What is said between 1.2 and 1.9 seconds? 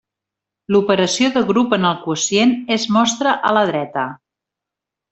de grup en